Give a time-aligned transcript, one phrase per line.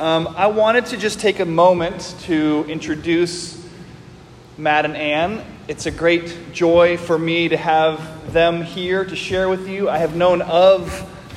[0.00, 3.62] Um, I wanted to just take a moment to introduce
[4.56, 5.44] Matt and Anne.
[5.68, 9.90] It's a great joy for me to have them here to share with you.
[9.90, 10.88] I have known of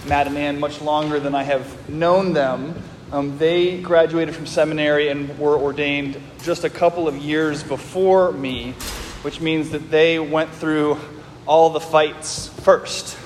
[0.08, 2.82] Matt and Anne much longer than I have known them.
[3.12, 8.76] Um, they graduated from seminary and were ordained just a couple of years before me,
[9.24, 10.98] which means that they went through
[11.46, 13.18] all the fights first.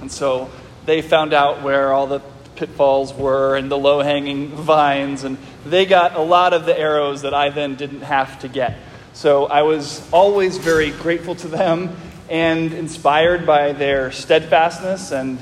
[0.00, 0.52] And so
[0.86, 2.20] they found out where all the
[2.62, 5.36] pitfalls were and the low hanging vines, and
[5.66, 8.78] they got a lot of the arrows that I then didn't have to get.
[9.14, 11.96] So I was always very grateful to them
[12.30, 15.40] and inspired by their steadfastness and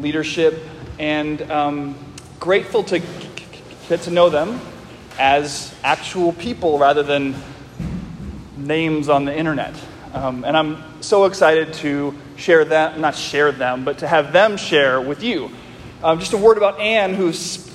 [0.00, 0.60] leadership,
[0.98, 1.94] and um,
[2.40, 2.98] grateful to
[3.88, 4.60] get to know them
[5.20, 7.36] as actual people rather than
[8.56, 9.76] names on the internet.
[10.12, 14.56] Um, and I'm so excited to share that, not share them, but to have them
[14.56, 15.52] share with you.
[16.02, 17.72] Um, just a word about Anne, who's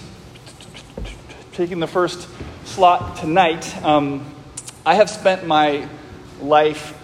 [1.54, 2.30] taking the first
[2.66, 3.84] slot tonight.
[3.84, 4.36] Um,
[4.86, 5.88] I have spent my
[6.40, 6.96] life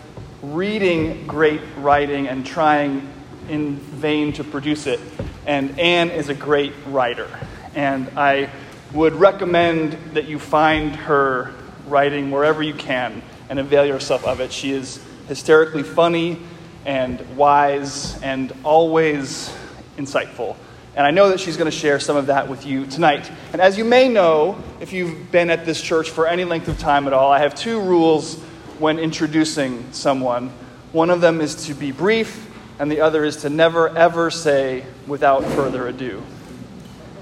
[0.44, 3.12] reading great writing and trying
[3.50, 5.00] in vain to produce it.
[5.48, 7.28] And Anne is a great writer.
[7.74, 8.52] And I
[8.94, 11.52] would recommend that you find her
[11.88, 14.52] writing wherever you can and avail yourself of it.
[14.52, 16.40] She is hysterically funny
[16.86, 19.52] and wise and always
[19.98, 20.56] insightful.
[20.98, 23.32] And I know that she's going to share some of that with you tonight.
[23.54, 26.80] And as you may know, if you've been at this church for any length of
[26.80, 28.40] time at all, I have two rules
[28.80, 30.50] when introducing someone.
[30.94, 34.86] One of them is to be brief, and the other is to never, ever say
[35.06, 36.24] without further ado.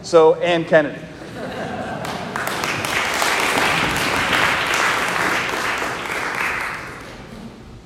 [0.03, 1.01] So, Anne Kennedy.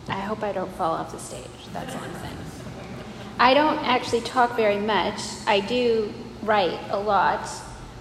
[0.08, 1.46] I hope I don't fall off the stage.
[1.74, 2.49] That's I'm saying.
[3.40, 5.22] I don't actually talk very much.
[5.48, 7.50] I do write a lot,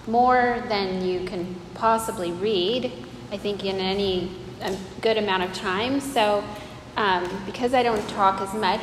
[0.05, 2.91] more than you can possibly read,
[3.31, 4.35] I think, in any
[4.99, 6.01] good amount of time.
[6.01, 6.43] So,
[6.97, 8.81] um, because I don't talk as much,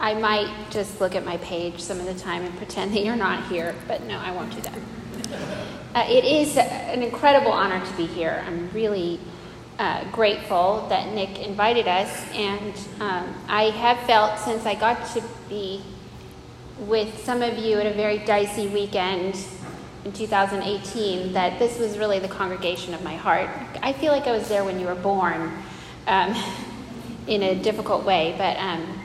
[0.00, 3.14] I might just look at my page some of the time and pretend that you're
[3.14, 4.78] not here, but no, I won't do that.
[5.94, 8.42] Uh, it is an incredible honor to be here.
[8.46, 9.20] I'm really
[9.80, 15.22] uh, grateful that Nick invited us, and um, I have felt since I got to
[15.48, 15.82] be
[16.80, 19.42] with some of you at a very dicey weekend
[20.04, 23.48] in 2018 that this was really the congregation of my heart.
[23.82, 25.50] I feel like I was there when you were born
[26.06, 26.36] um,
[27.26, 29.00] in a difficult way, but um,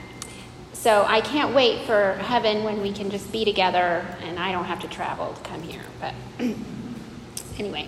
[0.74, 4.66] so I can't wait for heaven when we can just be together and I don't
[4.66, 5.84] have to travel to come here.
[6.02, 6.14] But
[7.60, 7.88] anyway.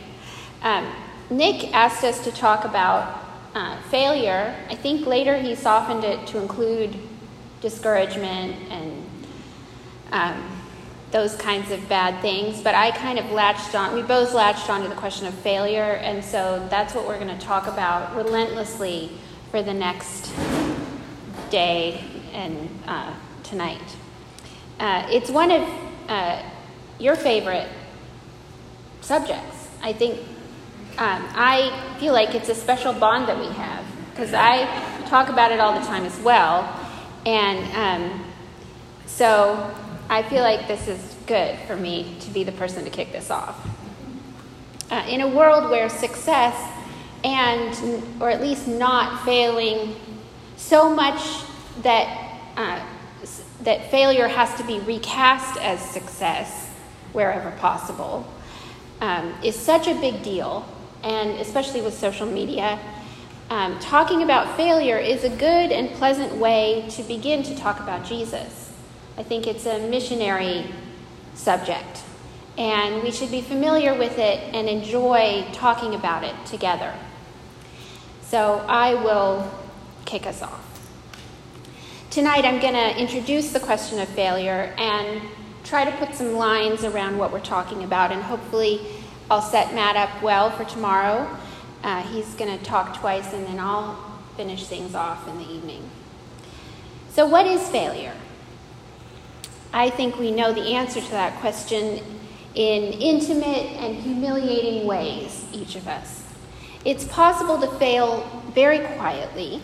[0.63, 0.89] Um,
[1.29, 3.23] Nick asked us to talk about
[3.53, 4.55] uh, failure.
[4.69, 6.95] I think later he softened it to include
[7.59, 9.05] discouragement and
[10.11, 10.57] um,
[11.11, 12.61] those kinds of bad things.
[12.61, 15.99] But I kind of latched on, we both latched on to the question of failure,
[16.01, 19.11] and so that's what we're going to talk about relentlessly
[19.51, 20.31] for the next
[21.49, 23.13] day and uh,
[23.43, 23.81] tonight.
[24.79, 25.67] Uh, it's one of
[26.07, 26.41] uh,
[26.99, 27.67] your favorite
[29.01, 29.69] subjects.
[29.81, 30.19] I think
[30.99, 34.65] um, I feel like it's a special bond that we have because I
[35.05, 36.67] talk about it all the time as well.
[37.23, 38.25] And um,
[39.05, 39.71] so
[40.09, 43.29] I feel like this is good for me to be the person to kick this
[43.29, 43.63] off.
[44.89, 46.55] Uh, in a world where success
[47.23, 49.95] and, or at least not failing,
[50.55, 51.43] so much
[51.83, 52.83] that, uh,
[53.61, 56.71] that failure has to be recast as success
[57.13, 58.25] wherever possible
[58.99, 60.65] um, is such a big deal
[61.07, 62.77] and especially with social media,
[63.49, 68.05] um, talking about failure is a good and pleasant way to begin to talk about
[68.05, 68.73] Jesus.
[69.17, 70.65] I think it's a missionary
[71.33, 72.03] subject,
[72.57, 76.93] and we should be familiar with it and enjoy talking about it together.
[78.23, 79.49] So I will
[80.03, 80.65] kick us off.
[82.09, 85.21] Tonight, I'm going to introduce the question of failure and
[85.63, 88.81] try to put some lines around what we're talking about, and hopefully,
[89.29, 91.29] I'll set Matt up well for tomorrow.
[91.83, 93.95] Uh, he's going to talk twice, and then I'll
[94.37, 95.89] finish things off in the evening.
[97.09, 98.13] So, what is failure?
[99.73, 102.01] I think we know the answer to that question
[102.55, 106.23] in intimate and humiliating ways, each of us.
[106.85, 108.21] It's possible to fail
[108.53, 109.61] very quietly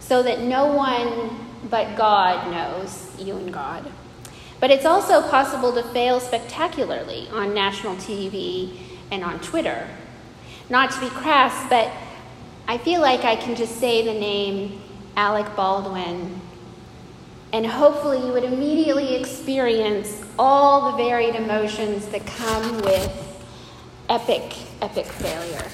[0.00, 1.38] so that no one
[1.70, 3.90] but God knows, you and God.
[4.60, 8.76] But it's also possible to fail spectacularly on national TV
[9.14, 9.88] and on Twitter.
[10.68, 11.90] Not to be crass, but
[12.66, 14.80] I feel like I can just say the name
[15.16, 16.40] Alec Baldwin,
[17.52, 23.12] and hopefully you would immediately experience all the varied emotions that come with
[24.08, 25.70] epic, epic failure.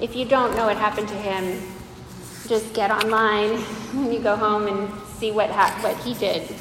[0.00, 1.62] If you don't know what happened to him,
[2.46, 3.58] just get online
[3.94, 6.54] when you go home and see what, ha- what he did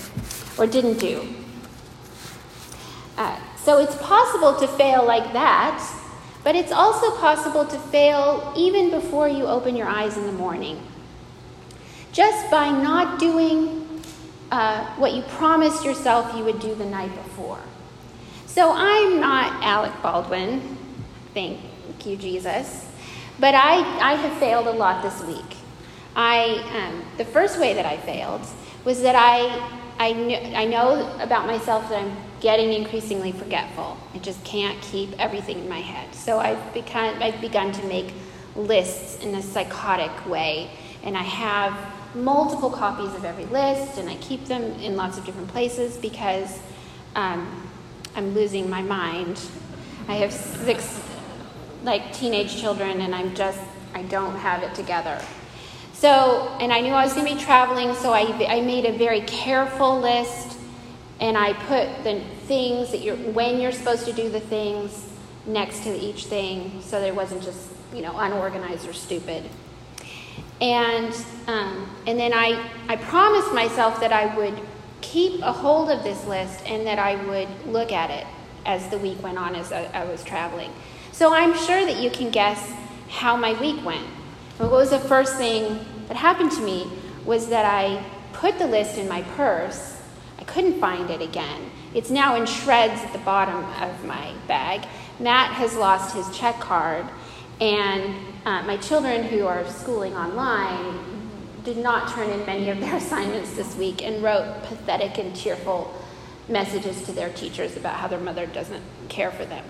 [0.58, 1.28] or didn't do.
[3.18, 5.84] Uh, so it's possible to fail like that,
[6.44, 10.82] but it's also possible to fail even before you open your eyes in the morning.
[12.12, 14.02] Just by not doing
[14.52, 17.60] uh, what you promised yourself you would do the night before.
[18.48, 20.78] So I'm not Alec Baldwin,
[21.34, 21.60] thank
[22.06, 22.90] you, Jesus,
[23.40, 25.58] but I, I have failed a lot this week.
[26.16, 28.42] I, um, the first way that I failed
[28.84, 29.70] was that I,
[30.00, 33.98] I, kn- I know about myself that I'm getting increasingly forgetful.
[34.14, 36.14] I just can't keep everything in my head.
[36.16, 38.14] So I've, become, I've begun to make
[38.56, 40.72] lists in a psychotic way,
[41.04, 41.78] and I have
[42.16, 46.60] multiple copies of every list, and I keep them in lots of different places because
[47.16, 47.70] um,
[48.16, 49.40] I'm losing my mind.
[50.08, 51.02] I have six
[51.84, 53.62] like teenage children, and I'm just
[53.94, 55.22] I don't have it together.
[55.94, 58.98] So, and I knew I was going to be traveling, so I, I made a
[58.98, 60.59] very careful list
[61.20, 65.08] and I put the things that you're, when you're supposed to do the things
[65.46, 69.44] next to each thing so that it wasn't just, you know, unorganized or stupid.
[70.62, 71.14] And,
[71.48, 74.60] um, and then I, I promised myself that I would
[75.02, 78.28] keep a hold of this list and that I would look at it
[78.66, 80.72] as the week went on as I, I was traveling.
[81.12, 82.72] So I'm sure that you can guess
[83.10, 84.06] how my week went.
[84.58, 86.90] What was the first thing that happened to me
[87.26, 89.99] was that I put the list in my purse.
[90.50, 91.70] Couldn't find it again.
[91.94, 94.88] It's now in shreds at the bottom of my bag.
[95.20, 97.06] Matt has lost his check card,
[97.62, 98.16] and
[98.46, 101.00] uh, my children who are schooling online
[101.64, 105.94] did not turn in many of their assignments this week and wrote pathetic and tearful
[106.48, 109.66] messages to their teachers about how their mother doesn't care for them.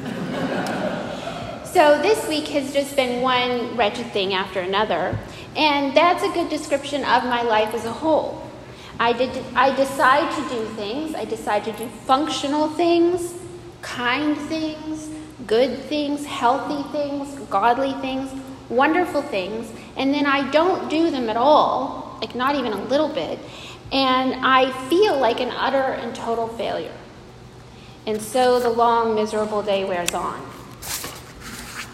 [1.72, 5.16] So this week has just been one wretched thing after another,
[5.54, 8.49] and that's a good description of my life as a whole.
[9.00, 13.32] I, did, I decide to do things, I decide to do functional things,
[13.80, 15.08] kind things,
[15.46, 18.30] good things, healthy things, godly things,
[18.68, 23.08] wonderful things, and then I don't do them at all, like not even a little
[23.08, 23.38] bit,
[23.90, 26.94] and I feel like an utter and total failure.
[28.06, 30.40] And so the long, miserable day wears on.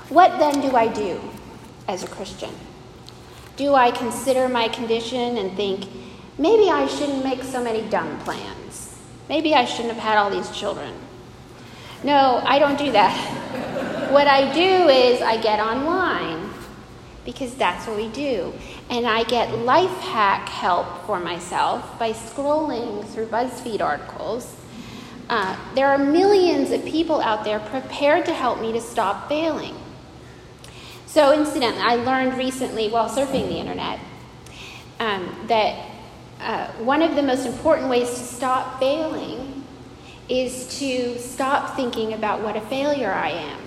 [0.08, 1.20] What then do I do
[1.86, 2.50] as a Christian?
[3.56, 5.88] Do I consider my condition and think,
[6.38, 8.98] maybe I shouldn't make so many dumb plans?
[9.28, 10.94] Maybe I shouldn't have had all these children.
[12.04, 14.10] No, I don't do that.
[14.12, 16.52] what I do is I get online
[17.24, 18.54] because that's what we do.
[18.88, 24.54] And I get life hack help for myself by scrolling through BuzzFeed articles.
[25.28, 29.74] Uh, there are millions of people out there prepared to help me to stop failing.
[31.06, 33.98] So, incidentally, I learned recently while surfing the internet
[35.00, 35.95] um, that
[36.40, 39.64] uh, one of the most important ways to stop failing
[40.28, 43.60] is to stop thinking about what a failure I am.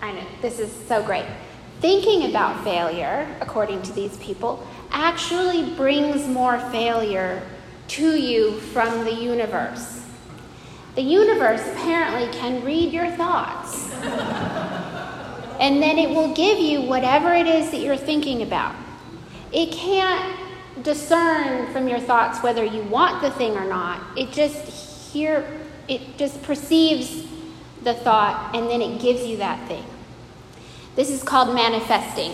[0.00, 1.26] I know, this is so great.
[1.80, 7.42] Thinking about failure, according to these people, actually brings more failure
[7.88, 10.04] to you from the universe.
[10.94, 13.90] The universe apparently can read your thoughts
[15.62, 18.74] and then it will give you whatever it is that you're thinking about.
[19.52, 20.41] It can't
[20.82, 24.00] discern from your thoughts whether you want the thing or not.
[24.16, 25.46] It just here
[25.88, 27.26] it just perceives
[27.82, 29.84] the thought and then it gives you that thing.
[30.96, 32.32] This is called manifesting.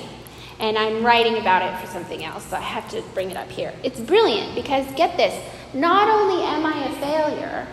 [0.60, 3.48] And I'm writing about it for something else, so I have to bring it up
[3.48, 3.72] here.
[3.84, 5.32] It's brilliant because get this,
[5.72, 7.66] not only am I a failure,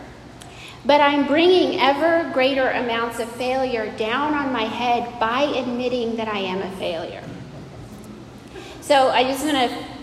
[0.86, 6.28] but I'm bringing ever greater amounts of failure down on my head by admitting that
[6.28, 7.24] I am a failure.
[8.82, 9.95] So I just want to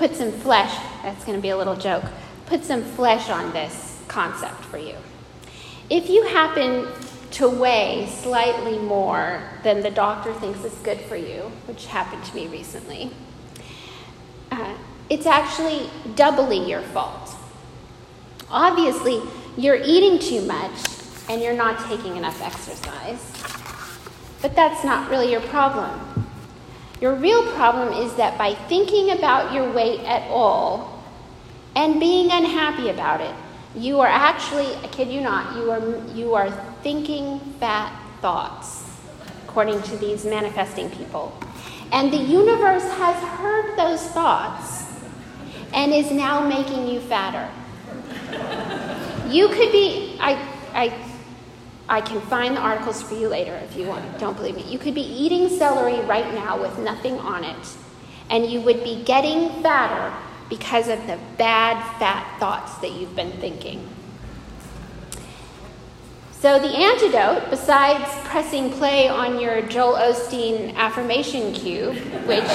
[0.00, 2.02] put some flesh, that's going to be a little joke,
[2.46, 4.94] put some flesh on this concept for you.
[5.90, 6.88] If you happen
[7.32, 12.34] to weigh slightly more than the doctor thinks is good for you, which happened to
[12.34, 13.10] me recently,
[14.50, 14.74] uh,
[15.10, 17.36] it's actually doubly your fault.
[18.50, 19.20] Obviously,
[19.58, 20.78] you're eating too much
[21.28, 23.20] and you're not taking enough exercise.
[24.40, 25.90] But that's not really your problem.
[27.00, 31.02] Your real problem is that by thinking about your weight at all
[31.74, 33.34] and being unhappy about it,
[33.74, 36.50] you are actually, I kid you not, you are, you are
[36.82, 37.90] thinking fat
[38.20, 38.84] thoughts,
[39.44, 41.36] according to these manifesting people.
[41.92, 44.84] And the universe has heard those thoughts
[45.72, 47.48] and is now making you fatter.
[49.28, 50.32] You could be, I,
[50.74, 51.09] I,
[51.90, 54.20] I can find the articles for you later if you want.
[54.20, 54.62] Don't believe me.
[54.62, 57.68] You could be eating celery right now with nothing on it,
[58.30, 60.16] and you would be getting fatter
[60.48, 63.86] because of the bad fat thoughts that you've been thinking.
[66.30, 72.48] So, the antidote, besides pressing play on your Joel Osteen affirmation cube, which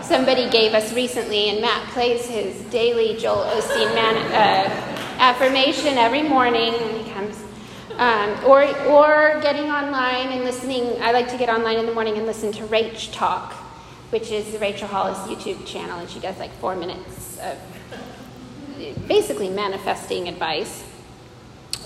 [0.00, 6.22] somebody gave us recently, and Matt plays his daily Joel Osteen man, uh, affirmation every
[6.22, 7.43] morning when he comes
[7.98, 11.00] um, or, or getting online and listening.
[11.00, 13.52] I like to get online in the morning and listen to Rach Talk,
[14.10, 17.58] which is Rachel Hollis' YouTube channel, and she does like four minutes of
[19.06, 20.84] basically manifesting advice.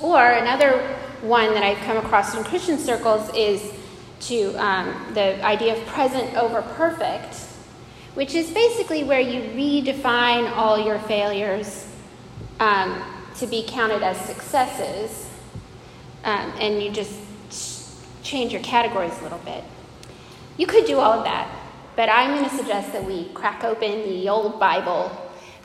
[0.00, 0.78] Or another
[1.20, 3.74] one that I've come across in Christian circles is
[4.20, 7.34] to um, the idea of present over perfect,
[8.14, 11.86] which is basically where you redefine all your failures
[12.60, 13.02] um,
[13.36, 15.27] to be counted as successes
[16.24, 17.14] um, and you just
[18.22, 19.64] change your categories a little bit.
[20.56, 21.48] You could do all of that,
[21.96, 25.10] but I'm going to suggest that we crack open the old Bible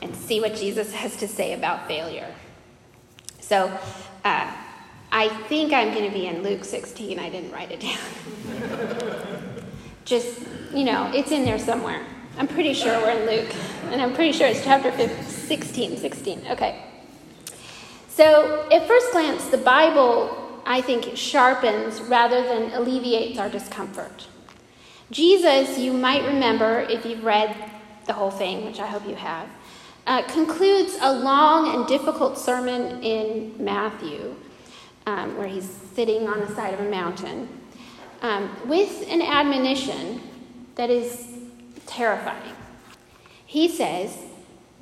[0.00, 2.32] and see what Jesus has to say about failure.
[3.40, 3.76] So,
[4.24, 4.52] uh,
[5.12, 7.18] I think I'm going to be in Luke 16.
[7.18, 9.64] I didn't write it down.
[10.04, 10.40] Just,
[10.72, 12.04] you know, it's in there somewhere.
[12.36, 13.54] I'm pretty sure we're in Luke,
[13.92, 15.96] and I'm pretty sure it's chapter 15, 16.
[15.98, 16.46] 16.
[16.50, 16.82] Okay.
[18.08, 24.28] So, at first glance, the Bible I think, sharpens rather than alleviates our discomfort.
[25.10, 27.54] Jesus, you might remember if you've read
[28.06, 29.48] the whole thing, which I hope you have,
[30.06, 34.34] uh, concludes a long and difficult sermon in Matthew,
[35.06, 37.48] um, where he's sitting on the side of a mountain,
[38.22, 40.20] um, with an admonition
[40.74, 41.38] that is
[41.86, 42.54] terrifying.
[43.46, 44.18] He says,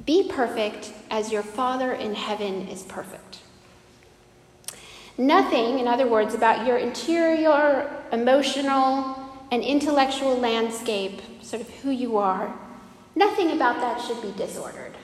[0.07, 3.42] Be perfect as your Father in heaven is perfect.
[5.19, 9.19] Nothing, in other words, about your interior, emotional,
[9.50, 12.54] and intellectual landscape, sort of who you are,
[13.14, 14.97] nothing about that should be disordered.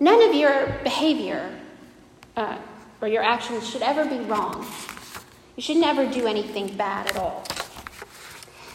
[0.00, 1.58] None of your behavior
[2.36, 2.58] uh,
[3.00, 4.66] or your actions should ever be wrong.
[5.56, 7.44] You should never do anything bad at all.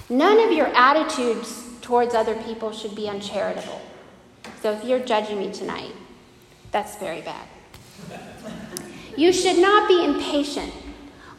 [0.10, 3.82] None of your attitudes towards other people should be uncharitable.
[4.62, 5.94] So if you're judging me tonight,
[6.72, 7.48] that's very bad.
[9.18, 10.74] You should not be impatient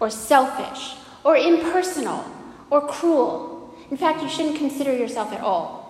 [0.01, 2.25] or selfish or impersonal
[2.71, 3.75] or cruel.
[3.91, 5.83] In fact, you shouldn't consider yourself at all.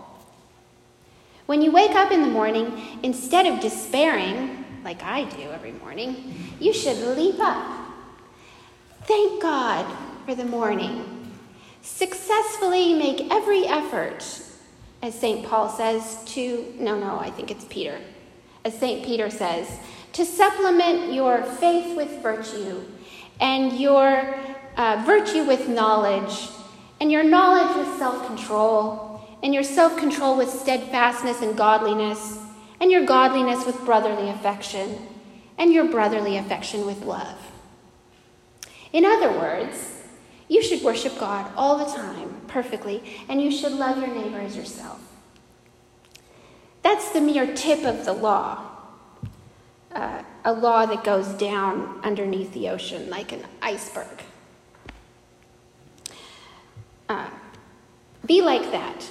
[1.47, 6.35] When you wake up in the morning, instead of despairing, like I do every morning,
[6.61, 7.89] you should leap up.
[9.05, 9.87] Thank God
[10.25, 11.31] for the morning.
[11.83, 14.25] Successfully make every effort,
[15.03, 15.45] as St.
[15.47, 17.99] Paul says, to, no, no, I think it's Peter.
[18.65, 19.05] As St.
[19.05, 19.69] Peter says,
[20.13, 22.83] to supplement your faith with virtue,
[23.41, 24.35] and your
[24.77, 26.49] uh, virtue with knowledge,
[27.01, 32.39] and your knowledge with self control, and your self control with steadfastness and godliness,
[32.81, 34.99] and your godliness with brotherly affection,
[35.59, 37.39] and your brotherly affection with love.
[38.93, 40.03] In other words,
[40.49, 44.57] you should worship God all the time, perfectly, and you should love your neighbor as
[44.57, 45.01] yourself.
[46.83, 48.72] That's the mere tip of the law
[49.95, 54.23] uh, a law that goes down underneath the ocean like an iceberg.
[57.09, 57.29] Uh,
[58.27, 59.07] be like that.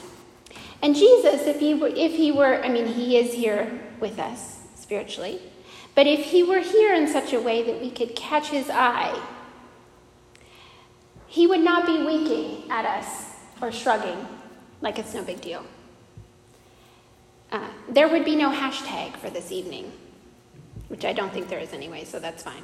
[0.81, 4.59] And Jesus, if he, were, if he were, I mean, he is here with us
[4.75, 5.39] spiritually,
[5.93, 9.21] but if he were here in such a way that we could catch his eye,
[11.27, 14.25] he would not be winking at us or shrugging
[14.81, 15.63] like it's no big deal.
[17.51, 19.91] Uh, there would be no hashtag for this evening
[20.91, 22.63] which I don't think there is anyway, so that's fine.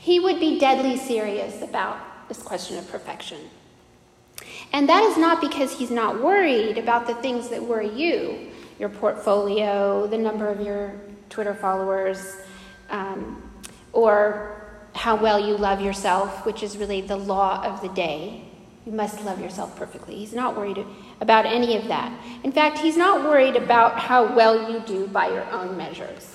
[0.00, 3.38] He would be deadly serious about this question of perfection.
[4.72, 8.46] And that is not because he's not worried about the things that worry you
[8.78, 10.94] your portfolio, the number of your
[11.28, 12.36] Twitter followers,
[12.88, 13.42] um,
[13.92, 14.62] or
[14.94, 18.42] how well you love yourself, which is really the law of the day.
[18.86, 20.14] You must love yourself perfectly.
[20.14, 20.82] He's not worried
[21.20, 22.10] about any of that.
[22.42, 26.29] In fact, he's not worried about how well you do by your own measures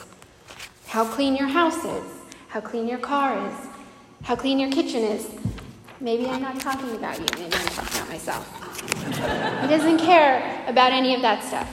[0.95, 2.05] how clean your house is,
[2.47, 3.67] how clean your car is,
[4.23, 5.29] how clean your kitchen is.
[5.99, 9.61] Maybe I'm not talking about you, maybe I'm talking about myself.
[9.61, 11.69] he doesn't care about any of that stuff.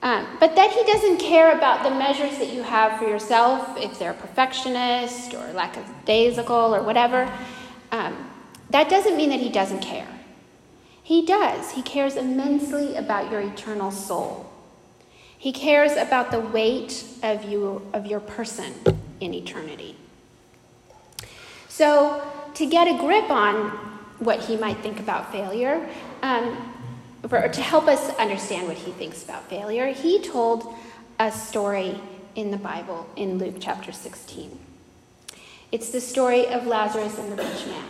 [0.00, 3.98] Um, but that he doesn't care about the measures that you have for yourself, if
[3.98, 7.30] they're perfectionist or lackadaisical or whatever,
[7.92, 8.30] um,
[8.70, 10.08] that doesn't mean that he doesn't care.
[11.02, 11.72] He does.
[11.72, 14.50] He cares immensely about your eternal soul.
[15.38, 18.72] He cares about the weight of, you, of your person
[19.20, 19.96] in eternity.
[21.68, 22.22] So,
[22.54, 23.70] to get a grip on
[24.18, 25.86] what he might think about failure,
[26.22, 26.72] um,
[27.28, 30.74] for, to help us understand what he thinks about failure, he told
[31.18, 32.00] a story
[32.34, 34.58] in the Bible in Luke chapter 16.
[35.72, 37.84] It's the story of Lazarus and the rich man.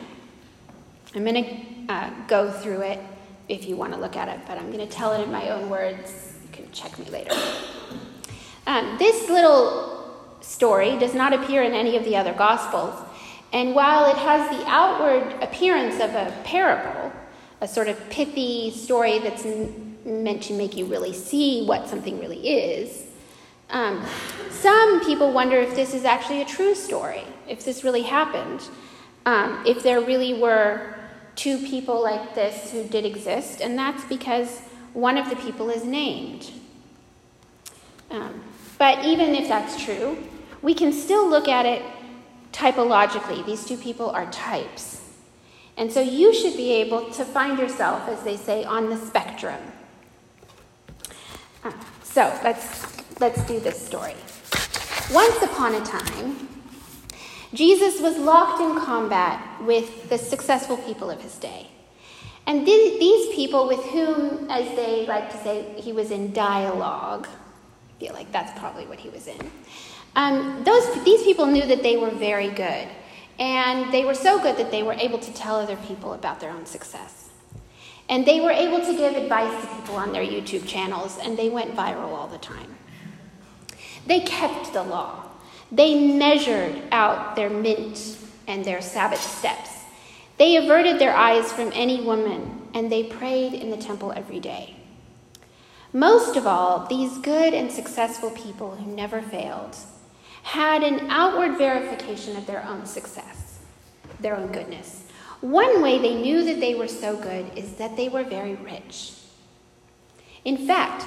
[1.14, 1.44] I'm going
[1.86, 3.00] to uh, go through it
[3.48, 5.50] if you want to look at it, but I'm going to tell it in my
[5.50, 6.25] own words.
[6.76, 7.32] Check me later.
[8.66, 12.94] Um, this little story does not appear in any of the other Gospels,
[13.50, 17.10] and while it has the outward appearance of a parable,
[17.62, 19.46] a sort of pithy story that's
[20.04, 23.06] meant to make you really see what something really is,
[23.70, 24.04] um,
[24.50, 28.68] some people wonder if this is actually a true story, if this really happened,
[29.24, 30.94] um, if there really were
[31.36, 34.60] two people like this who did exist, and that's because
[34.92, 36.52] one of the people is named.
[38.16, 38.42] Um,
[38.78, 40.16] but even if that's true,
[40.62, 41.82] we can still look at it
[42.52, 43.44] typologically.
[43.44, 45.02] These two people are types.
[45.76, 49.60] And so you should be able to find yourself, as they say, on the spectrum.
[51.62, 54.14] Uh, so let's, let's do this story.
[55.12, 56.48] Once upon a time,
[57.52, 61.68] Jesus was locked in combat with the successful people of his day.
[62.46, 67.28] And th- these people with whom, as they like to say, he was in dialogue,
[67.98, 69.50] feel like that's probably what he was in.
[70.14, 72.88] Um, those, these people knew that they were very good.
[73.38, 76.50] And they were so good that they were able to tell other people about their
[76.50, 77.28] own success.
[78.08, 81.48] And they were able to give advice to people on their YouTube channels, and they
[81.48, 82.76] went viral all the time.
[84.06, 85.24] They kept the law.
[85.72, 89.70] They measured out their mint and their Sabbath steps.
[90.38, 94.75] They averted their eyes from any woman, and they prayed in the temple every day.
[95.92, 99.76] Most of all, these good and successful people who never failed
[100.42, 103.58] had an outward verification of their own success,
[104.20, 105.04] their own goodness.
[105.40, 109.12] One way they knew that they were so good is that they were very rich.
[110.44, 111.06] In fact,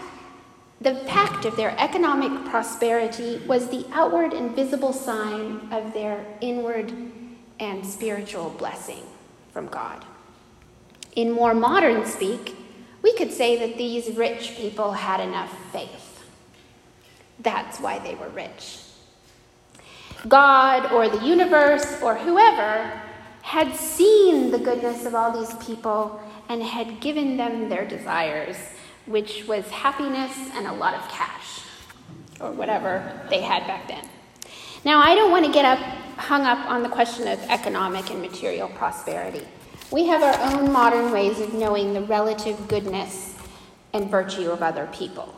[0.81, 6.93] the fact of their economic prosperity was the outward and visible sign of their inward
[7.59, 9.03] and spiritual blessing
[9.51, 10.05] from God.
[11.15, 12.55] In more modern speak,
[13.01, 16.23] we could say that these rich people had enough faith.
[17.39, 18.79] That's why they were rich.
[20.27, 23.01] God or the universe or whoever
[23.41, 28.57] had seen the goodness of all these people and had given them their desires
[29.09, 31.61] which was happiness and a lot of cash,
[32.39, 34.07] or whatever they had back then.
[34.85, 35.79] Now, I don't want to get up,
[36.15, 39.47] hung up on the question of economic and material prosperity.
[39.91, 43.35] We have our own modern ways of knowing the relative goodness
[43.91, 45.33] and virtue of other people,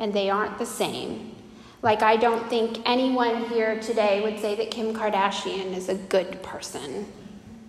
[0.00, 1.36] and they aren't the same.
[1.80, 6.42] Like, I don't think anyone here today would say that Kim Kardashian is a good
[6.42, 7.06] person.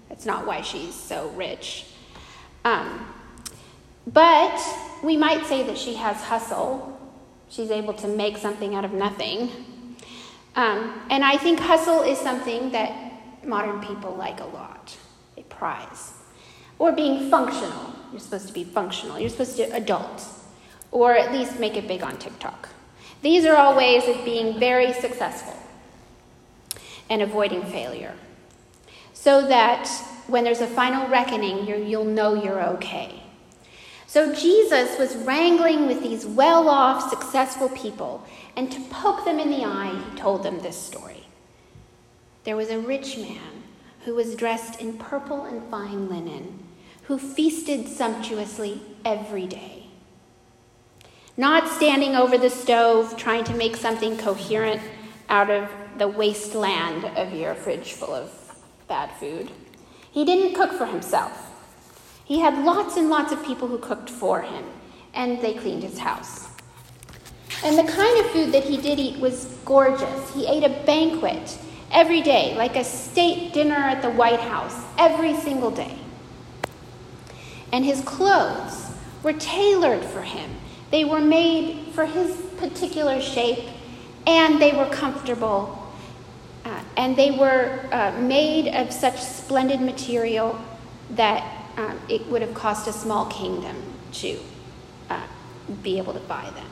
[0.10, 1.86] That's not why she's so rich.
[2.64, 3.06] Um,
[4.08, 4.60] but
[5.04, 7.00] we might say that she has hustle.
[7.50, 9.52] She's able to make something out of nothing.
[10.56, 14.98] Um, and I think hustle is something that modern people like a lot.
[15.36, 16.14] They prize.
[16.78, 17.94] Or being functional.
[18.12, 19.20] You're supposed to be functional.
[19.20, 20.28] You're supposed to adult.
[20.92, 22.70] Or at least make it big on TikTok.
[23.22, 25.58] These are all ways of being very successful
[27.10, 28.14] and avoiding failure.
[29.14, 29.88] So that
[30.28, 33.24] when there's a final reckoning, you'll know you're okay.
[34.08, 39.50] So Jesus was wrangling with these well off, successful people, and to poke them in
[39.50, 41.26] the eye, he told them this story.
[42.46, 43.64] There was a rich man
[44.06, 46.65] who was dressed in purple and fine linen,
[47.08, 49.88] who feasted sumptuously every day.
[51.38, 54.82] Not standing over the stove trying to make something coherent
[55.30, 58.32] out of the wasteland of your fridge full of
[58.88, 59.52] bad food.
[60.12, 61.52] He didn't cook for himself.
[62.24, 64.66] He had lots and lots of people who cooked for him,
[65.14, 66.48] and they cleaned his house.
[67.64, 70.34] And the kind of food that he did eat was gorgeous.
[70.34, 71.58] He ate a banquet
[71.92, 75.98] every day, like a state dinner at the White House, every single day.
[77.72, 78.92] And his clothes
[79.24, 80.50] were tailored for him.
[80.92, 83.68] They were made for his particular shape,
[84.28, 85.82] and they were comfortable.
[86.64, 90.60] Uh, and they were uh, made of such splendid material
[91.12, 93.76] that um, it would have cost a small kingdom
[94.14, 94.40] to
[95.10, 95.28] uh,
[95.84, 96.68] be able to buy them.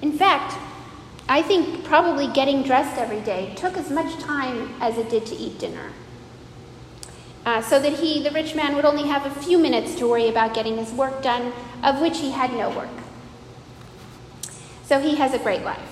[0.00, 0.56] In fact,
[1.28, 5.36] I think probably getting dressed every day took as much time as it did to
[5.36, 5.92] eat dinner.
[7.44, 10.28] Uh, so that he, the rich man, would only have a few minutes to worry
[10.28, 11.52] about getting his work done,
[11.82, 12.88] of which he had no work.
[14.84, 15.88] So he has a great life.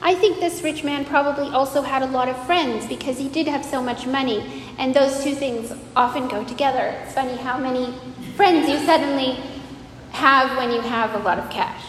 [0.00, 3.48] I think this rich man probably also had a lot of friends because he did
[3.48, 6.94] have so much money, and those two things often go together.
[7.02, 7.94] It's funny how many
[8.34, 9.38] friends you suddenly
[10.12, 11.82] have when you have a lot of cash.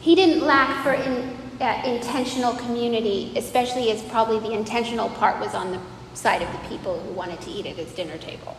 [0.00, 5.54] He didn't lack for in, uh, intentional community, especially as probably the intentional part was
[5.54, 5.80] on the
[6.14, 8.56] side of the people who wanted to eat at his dinner table.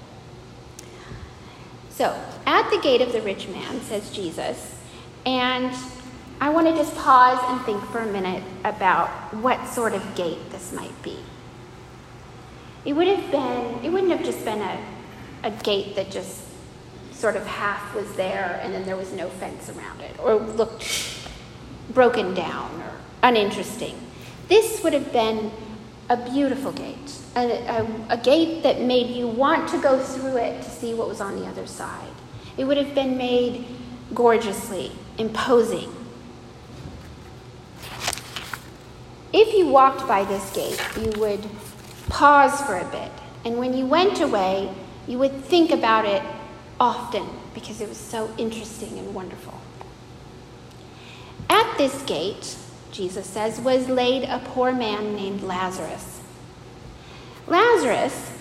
[1.89, 4.79] So, at the gate of the rich man, says Jesus,
[5.25, 5.75] and
[6.39, 10.49] I want to just pause and think for a minute about what sort of gate
[10.51, 11.17] this might be.
[12.83, 14.83] It would have been, it wouldn't have just been a,
[15.43, 16.41] a gate that just
[17.11, 21.19] sort of half was there and then there was no fence around it or looked
[21.93, 23.95] broken down or uninteresting.
[24.47, 25.51] This would have been
[26.12, 30.62] a beautiful gate, a, a, a, gate that made you want to go through it
[30.62, 32.12] to see what was on the other side.
[32.58, 33.65] It would have been made
[34.13, 35.89] gorgeously, imposing.
[39.32, 41.47] If you walked by this gate, you would
[42.10, 43.12] pause for a bit,
[43.45, 44.69] and when you went away,
[45.08, 46.21] you would think about it
[46.78, 49.58] often because it was so interesting and wonderful.
[51.50, 52.58] At this gate,
[52.91, 56.21] Jesus says, was laid a poor man named Lazarus.
[57.47, 58.32] Lazarus,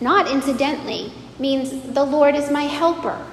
[0.00, 3.24] not incidentally, means the Lord is my helper,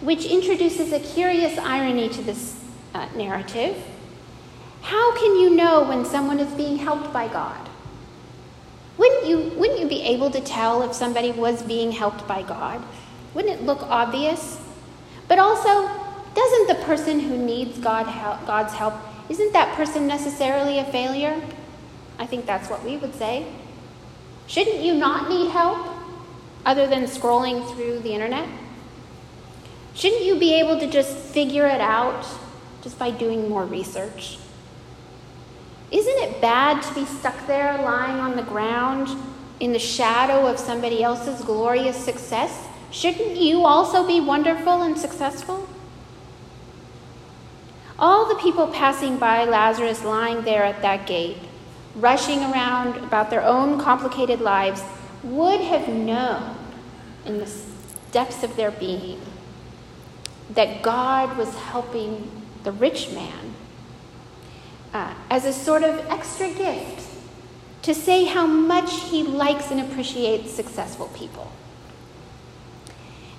[0.00, 2.58] which introduces a curious irony to this
[2.94, 3.76] uh, narrative.
[4.82, 7.68] How can you know when someone is being helped by God?
[8.96, 12.82] Wouldn't you, wouldn't you be able to tell if somebody was being helped by God?
[13.34, 14.60] Wouldn't it look obvious?
[15.28, 15.88] But also,
[16.38, 18.94] doesn't the person who needs God help, God's help,
[19.28, 21.40] isn't that person necessarily a failure?
[22.16, 23.44] I think that's what we would say.
[24.46, 25.84] Shouldn't you not need help
[26.64, 28.48] other than scrolling through the internet?
[29.94, 32.24] Shouldn't you be able to just figure it out
[32.82, 34.38] just by doing more research?
[35.90, 39.08] Isn't it bad to be stuck there lying on the ground
[39.58, 42.68] in the shadow of somebody else's glorious success?
[42.92, 45.68] Shouldn't you also be wonderful and successful?
[47.98, 51.38] All the people passing by Lazarus lying there at that gate,
[51.96, 54.82] rushing around about their own complicated lives,
[55.24, 56.56] would have known
[57.26, 57.52] in the
[58.12, 59.20] depths of their being
[60.50, 62.30] that God was helping
[62.62, 63.54] the rich man
[64.94, 67.08] uh, as a sort of extra gift
[67.82, 71.50] to say how much he likes and appreciates successful people.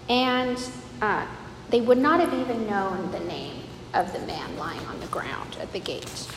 [0.10, 0.62] And
[1.02, 1.26] uh,
[1.70, 3.59] they would not have even known the name
[3.94, 6.28] of the man lying on the ground at the gate.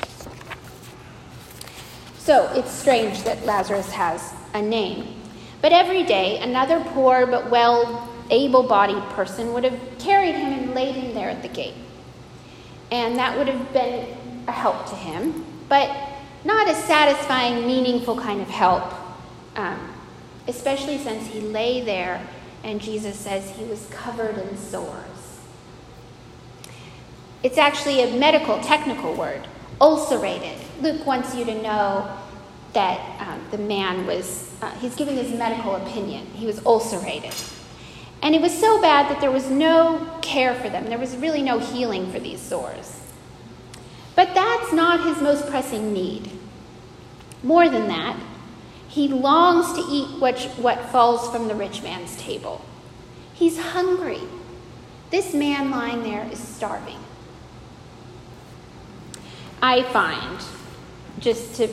[2.19, 5.21] So it's strange that Lazarus has a name.
[5.61, 10.75] But every day, another poor but well able bodied person would have carried him and
[10.75, 11.75] laid him there at the gate.
[12.91, 14.17] And that would have been
[14.49, 15.91] a help to him, but
[16.45, 18.93] not a satisfying, meaningful kind of help,
[19.57, 19.95] um,
[20.49, 22.27] especially since he lay there
[22.65, 25.12] and Jesus says he was covered in sores.
[27.43, 29.47] It's actually a medical, technical word,
[29.81, 30.59] ulcerated.
[30.81, 32.19] Luke wants you to know
[32.73, 36.27] that um, the man was, uh, he's giving his medical opinion.
[36.27, 37.35] He was ulcerated.
[38.23, 40.87] And it was so bad that there was no care for them.
[40.87, 43.01] There was really no healing for these sores.
[44.15, 46.31] But that's not his most pressing need.
[47.43, 48.17] More than that,
[48.87, 52.65] he longs to eat what, what falls from the rich man's table.
[53.35, 54.21] He's hungry.
[55.11, 57.02] This man lying there is starving.
[59.63, 60.41] I find,
[61.21, 61.69] just to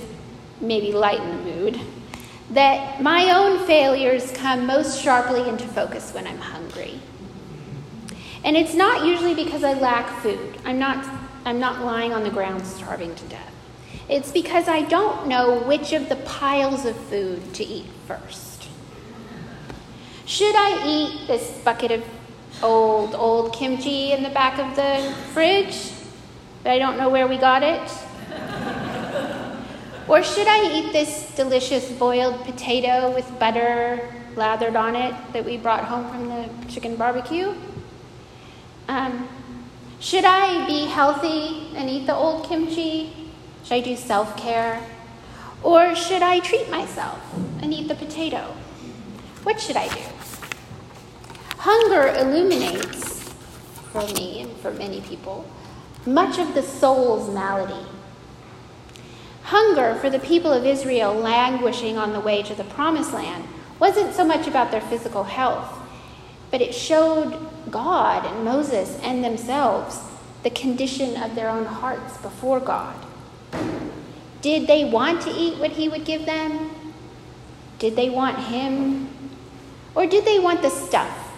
[0.61, 1.79] maybe lighten the mood,
[2.51, 7.01] that my own failures come most sharply into focus when I'm hungry.
[8.43, 10.57] And it's not usually because I lack food.
[10.63, 11.03] I'm not
[11.45, 13.53] I'm not lying on the ground starving to death.
[14.07, 18.67] It's because I don't know which of the piles of food to eat first.
[20.25, 22.03] Should I eat this bucket of
[22.61, 25.91] old, old kimchi in the back of the fridge?
[26.63, 27.81] But I don't know where we got it.
[30.07, 35.57] or should I eat this delicious boiled potato with butter lathered on it that we
[35.57, 37.53] brought home from the chicken barbecue?
[38.87, 39.29] Um,
[39.99, 43.13] should I be healthy and eat the old kimchi?
[43.63, 44.81] Should I do self care?
[45.61, 47.19] Or should I treat myself
[47.61, 48.55] and eat the potato?
[49.43, 50.01] What should I do?
[51.57, 53.29] Hunger illuminates,
[53.91, 55.45] for me and for many people,
[56.05, 57.85] much of the soul's malady.
[59.43, 63.45] Hunger for the people of Israel languishing on the way to the promised land
[63.79, 65.73] wasn't so much about their physical health,
[66.51, 69.99] but it showed God and Moses and themselves
[70.43, 72.95] the condition of their own hearts before God.
[74.41, 76.71] Did they want to eat what he would give them?
[77.77, 79.09] Did they want him?
[79.95, 81.31] Or did they want the stuff,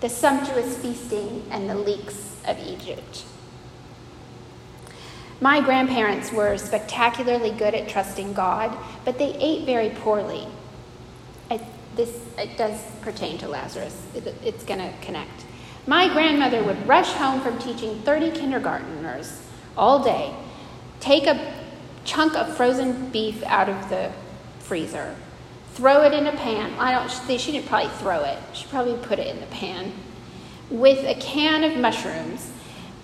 [0.00, 3.24] the sumptuous feasting and the leeks of Egypt?
[5.40, 10.48] My grandparents were spectacularly good at trusting God, but they ate very poorly.
[11.50, 11.60] I,
[11.94, 13.96] this it does pertain to Lazarus.
[14.14, 15.44] It, it's going to connect.
[15.86, 19.40] My grandmother would rush home from teaching 30 kindergarteners
[19.76, 20.34] all day,
[20.98, 21.54] take a
[22.04, 24.10] chunk of frozen beef out of the
[24.58, 25.14] freezer,
[25.72, 26.72] throw it in a pan.
[26.78, 27.38] I don't.
[27.38, 28.38] She didn't probably throw it.
[28.54, 29.92] She probably put it in the pan
[30.68, 32.50] with a can of mushrooms,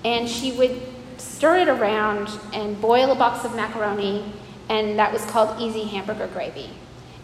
[0.04, 4.32] and she would stir it around and boil a box of macaroni,
[4.68, 6.70] and that was called easy hamburger gravy.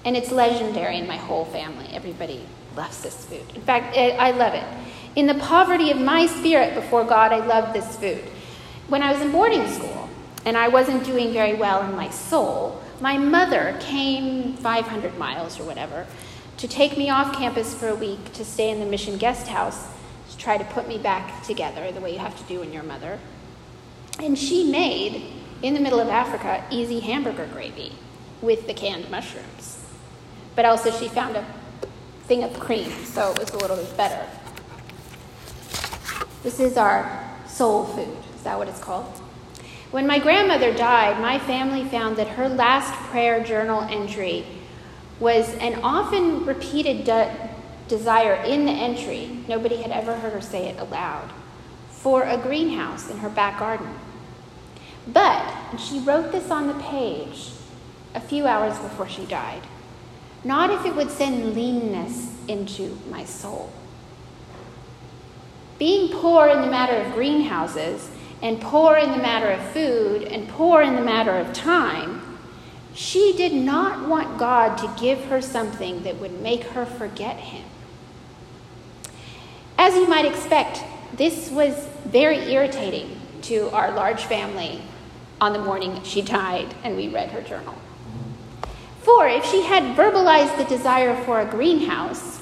[0.05, 1.88] And it's legendary in my whole family.
[1.92, 3.44] Everybody loves this food.
[3.55, 4.64] In fact, I love it.
[5.16, 8.22] In the poverty of my spirit before God, I loved this food.
[8.88, 10.09] When I was in boarding school
[10.44, 15.64] and I wasn't doing very well in my soul, my mother came 500 miles or
[15.64, 16.07] whatever
[16.59, 19.88] to take me off campus for a week to stay in the mission guest house
[20.31, 22.83] to try to put me back together the way you have to do when you're
[22.83, 23.18] a mother.
[24.22, 25.22] And she made,
[25.62, 27.92] in the middle of Africa, easy hamburger gravy
[28.42, 29.83] with the canned mushrooms.
[30.54, 31.46] But also, she found a
[32.24, 34.26] thing of cream, so it was a little bit better.
[36.42, 38.16] This is our soul food.
[38.35, 39.06] Is that what it's called?
[39.90, 44.44] When my grandmother died, my family found that her last prayer journal entry
[45.18, 47.50] was an often repeated de-
[47.88, 49.30] desire in the entry.
[49.48, 51.33] Nobody had ever heard her say it aloud
[51.90, 53.88] for a greenhouse in her back garden.
[55.12, 57.51] But she wrote this on the page
[58.14, 59.62] a few hours before she died.
[60.44, 63.73] Not if it would send leanness into my soul.
[65.79, 68.11] Being poor in the matter of greenhouses,
[68.42, 72.38] and poor in the matter of food, and poor in the matter of time,
[72.94, 77.64] she did not want God to give her something that would make her forget Him.
[79.79, 80.83] As you might expect,
[81.16, 84.83] this was very irritating to our large family
[85.40, 87.74] on the morning she died and we read her journal.
[89.03, 92.40] For if she had verbalized the desire for a greenhouse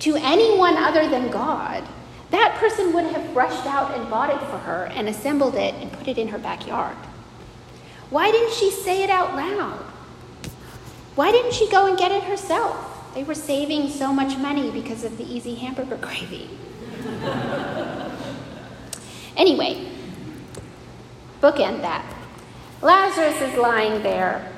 [0.00, 1.84] to anyone other than God,
[2.30, 5.92] that person would have rushed out and bought it for her and assembled it and
[5.92, 6.96] put it in her backyard.
[8.08, 9.84] Why didn't she say it out loud?
[11.16, 13.14] Why didn't she go and get it herself?
[13.14, 16.48] They were saving so much money because of the easy hamburger gravy.
[19.36, 19.88] anyway,
[21.40, 22.04] bookend that.
[22.82, 24.50] Lazarus is lying there,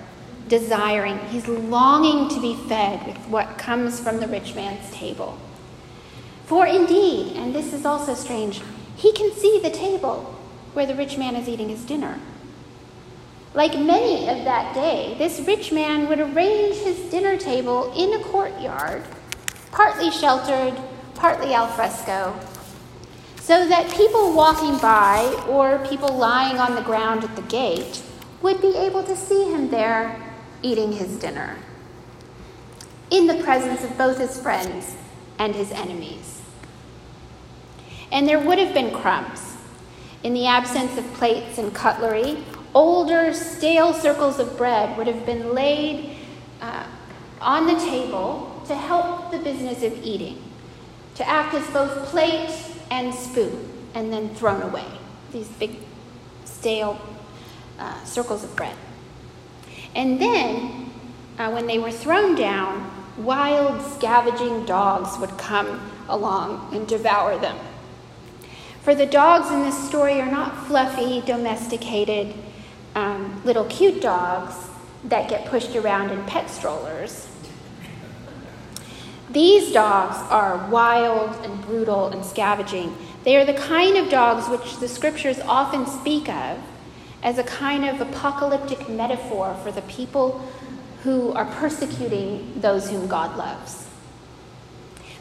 [0.49, 5.39] desiring, he's longing to be fed with what comes from the rich man's table.
[6.47, 8.61] For indeed, and this is also strange,
[8.97, 10.39] he can see the table
[10.75, 12.19] where the rich man is eating his dinner.
[13.55, 18.25] Like many of that day, this rich man would arrange his dinner table in a
[18.25, 19.03] courtyard,
[19.71, 20.75] partly sheltered,
[21.15, 22.35] partly al fresco,
[23.43, 28.01] so that people walking by or people lying on the ground at the gate
[28.41, 30.17] would be able to see him there
[30.63, 31.57] eating his dinner
[33.11, 34.95] in the presence of both his friends
[35.41, 36.41] and his enemies.
[38.13, 39.57] And there would have been crumbs.
[40.23, 45.53] In the absence of plates and cutlery, older, stale circles of bread would have been
[45.53, 46.17] laid
[46.61, 46.87] uh,
[47.41, 50.41] on the table to help the business of eating,
[51.17, 54.85] to act as both plate and spoon and then thrown away.
[55.33, 55.77] These big,
[56.45, 57.01] stale
[57.79, 58.77] uh, circles of bread.
[59.95, 60.91] And then,
[61.39, 67.59] uh, when they were thrown down, wild, scavenging dogs would come along and devour them.
[68.83, 72.35] For the dogs in this story are not fluffy, domesticated,
[72.95, 74.55] um, little cute dogs
[75.05, 77.27] that get pushed around in pet strollers.
[79.33, 82.95] These dogs are wild and brutal and scavenging.
[83.25, 86.59] They are the kind of dogs which the scriptures often speak of
[87.23, 90.47] as a kind of apocalyptic metaphor for the people
[91.03, 93.89] who are persecuting those whom God loves.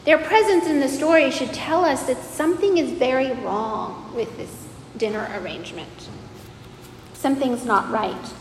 [0.03, 4.67] Their presence in the story should tell us that something is very wrong with this
[4.97, 6.09] dinner arrangement.
[7.13, 8.33] Something's not right.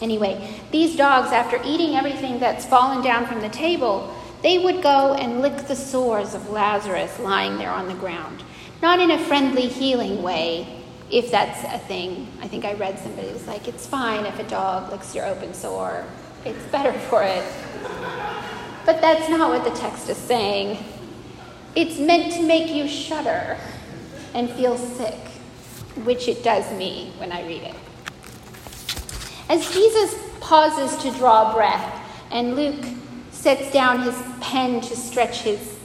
[0.00, 5.14] Anyway, these dogs, after eating everything that's fallen down from the table, they would go
[5.14, 8.42] and lick the sores of Lazarus lying there on the ground.
[8.82, 12.26] Not in a friendly, healing way, if that's a thing.
[12.40, 15.54] I think I read somebody was like, it's fine if a dog licks your open
[15.54, 16.04] sore,
[16.44, 17.44] it's better for it.
[18.84, 20.82] But that's not what the text is saying.
[21.76, 23.56] It's meant to make you shudder
[24.34, 25.20] and feel sick,
[26.04, 27.76] which it does me when I read it.
[29.48, 32.00] As Jesus pauses to draw breath
[32.30, 32.84] and Luke
[33.42, 35.76] sets down his pen to stretch his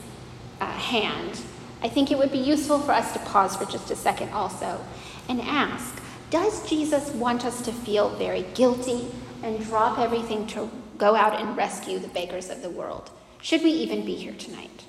[0.62, 1.42] uh, hand,
[1.82, 4.80] I think it would be useful for us to pause for just a second also
[5.28, 9.08] and ask Does Jesus want us to feel very guilty
[9.42, 13.10] and drop everything to go out and rescue the beggars of the world?
[13.42, 14.84] Should we even be here tonight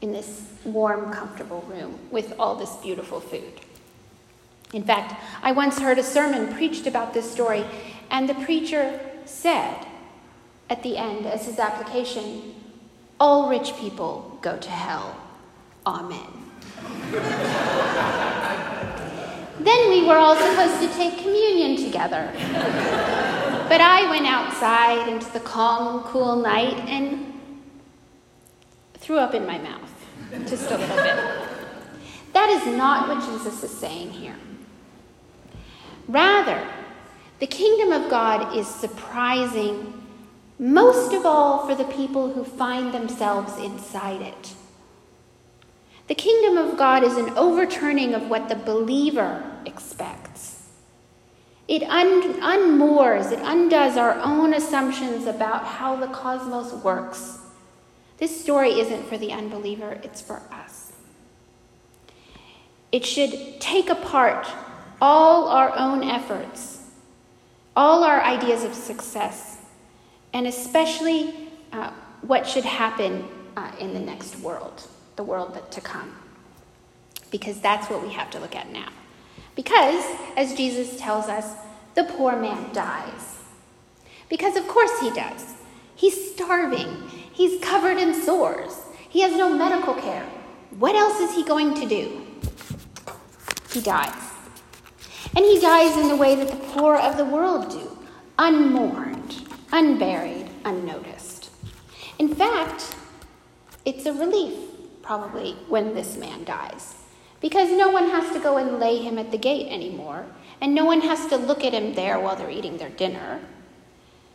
[0.00, 3.60] in this warm, comfortable room with all this beautiful food?
[4.72, 7.64] In fact, I once heard a sermon preached about this story,
[8.10, 9.85] and the preacher said
[10.68, 12.54] at the end, as his application,
[13.18, 15.16] All rich people go to hell.
[15.86, 16.26] Amen.
[19.60, 22.30] then we were all supposed to take communion together.
[23.68, 27.32] But I went outside into the calm, cool night and
[28.94, 29.90] threw up in my mouth
[30.46, 31.16] just a little bit.
[32.32, 34.36] That is not what Jesus is saying here.
[36.06, 36.68] Rather,
[37.38, 39.95] the kingdom of God is surprising,
[40.58, 44.54] most of all for the people who find themselves inside it.
[46.08, 50.62] The kingdom of God is an overturning of what the believer expects.
[51.68, 57.40] It un- unmoors, it undoes our own assumptions about how the cosmos works.
[58.18, 60.92] This story isn't for the unbeliever, it's for us.
[62.92, 64.46] It should take apart
[65.00, 66.82] all our own efforts,
[67.74, 69.55] all our ideas of success,
[70.36, 71.34] and especially
[71.72, 73.24] uh, what should happen
[73.56, 76.14] uh, in the next world the world that to come.
[77.30, 78.90] Because that's what we have to look at now.
[79.54, 80.04] Because,
[80.36, 81.54] as Jesus tells us,
[81.94, 83.38] the poor man dies.
[84.28, 85.54] Because of course he does.
[85.94, 87.08] He's starving.
[87.32, 88.82] He's covered in sores.
[89.08, 90.26] He has no medical care.
[90.78, 92.26] What else is he going to do?
[93.72, 94.30] He dies.
[95.34, 97.98] And he dies in the way that the poor of the world do
[98.38, 101.50] unmourned, unburied, unnoticed.
[102.18, 102.96] In fact,
[103.84, 104.66] it's a relief
[105.06, 106.96] probably, when this man dies.
[107.40, 110.26] Because no one has to go and lay him at the gate anymore,
[110.60, 113.40] and no one has to look at him there while they're eating their dinner.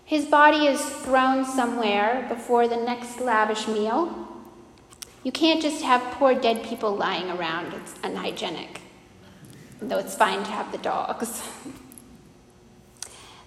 [0.06, 4.28] His body is thrown somewhere before the next lavish meal.
[5.24, 8.80] You can't just have poor dead people lying around, it's unhygienic,
[9.82, 11.42] though it's fine to have the dogs.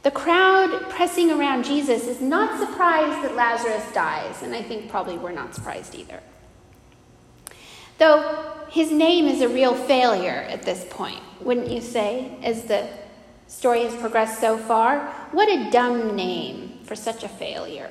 [0.05, 5.17] The crowd pressing around Jesus is not surprised that Lazarus dies, and I think probably
[5.17, 6.21] we're not surprised either.
[7.97, 12.87] Though his name is a real failure at this point, wouldn't you say, as the
[13.47, 15.07] story has progressed so far?
[15.33, 17.91] What a dumb name for such a failure,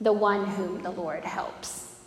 [0.00, 2.00] the one whom the Lord helps.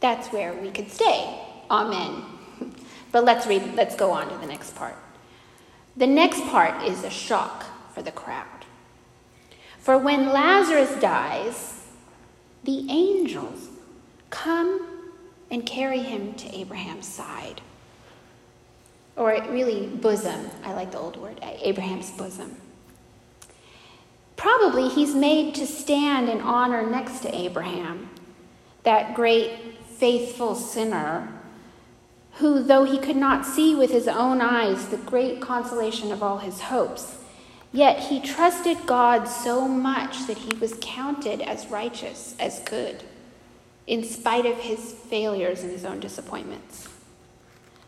[0.00, 1.40] That's where we could stay.
[1.70, 2.22] Amen.
[3.10, 4.94] But let's read, let's go on to the next part.
[5.98, 8.46] The next part is a shock for the crowd.
[9.80, 11.86] For when Lazarus dies,
[12.62, 13.68] the angels
[14.30, 14.86] come
[15.50, 17.60] and carry him to Abraham's side.
[19.16, 20.48] Or really, bosom.
[20.62, 22.54] I like the old word, Abraham's bosom.
[24.36, 28.08] Probably he's made to stand in honor next to Abraham,
[28.84, 31.37] that great faithful sinner
[32.38, 36.38] who, though he could not see with his own eyes the great consolation of all
[36.38, 37.18] his hopes,
[37.72, 43.02] yet he trusted God so much that he was counted as righteous, as good
[43.88, 46.88] in spite of his failures and his own disappointments.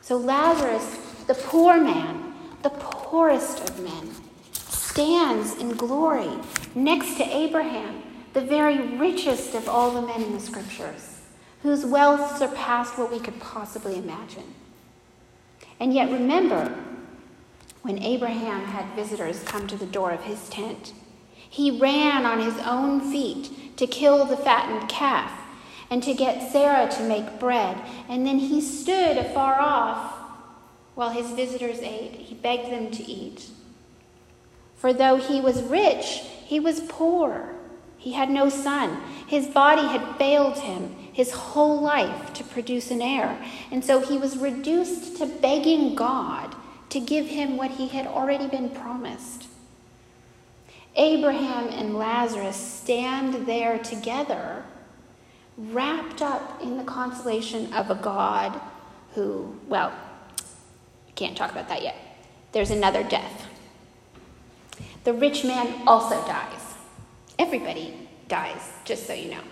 [0.00, 4.10] So Lazarus, the poor man, the poorest of men,
[4.52, 6.30] stands in glory
[6.74, 11.19] next to Abraham, the very richest of all the men in the scriptures,
[11.62, 14.54] whose wealth surpassed what we could possibly imagine.
[15.78, 16.74] And yet, remember,
[17.82, 20.92] when Abraham had visitors come to the door of his tent,
[21.34, 25.32] he ran on his own feet to kill the fattened calf
[25.90, 27.76] and to get Sarah to make bread.
[28.08, 30.14] And then he stood afar off
[30.94, 32.12] while his visitors ate.
[32.12, 33.50] He begged them to eat.
[34.76, 37.54] For though he was rich, he was poor.
[37.98, 39.00] He had no son.
[39.26, 43.42] His body had failed him his whole life to produce an heir.
[43.70, 46.54] And so he was reduced to begging God
[46.90, 49.46] to give him what he had already been promised.
[50.96, 54.64] Abraham and Lazarus stand there together
[55.56, 58.58] wrapped up in the consolation of a God
[59.14, 59.92] who, well,
[61.14, 61.96] can't talk about that yet.
[62.52, 63.46] There's another death.
[65.04, 66.74] The rich man also dies.
[67.38, 69.42] Everybody dies, just so you know.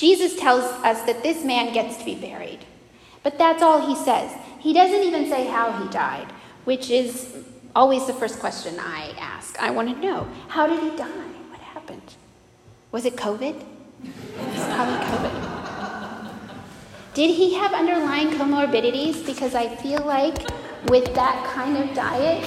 [0.00, 2.60] Jesus tells us that this man gets to be buried.
[3.22, 4.32] But that's all he says.
[4.58, 6.26] He doesn't even say how he died,
[6.64, 7.36] which is
[7.76, 9.60] always the first question I ask.
[9.60, 11.28] I want to know how did he die?
[11.50, 12.14] What happened?
[12.92, 13.60] Was it COVID?
[13.60, 15.60] It was probably COVID.
[17.12, 19.26] Did he have underlying comorbidities?
[19.26, 20.48] Because I feel like
[20.88, 22.42] with that kind of diet,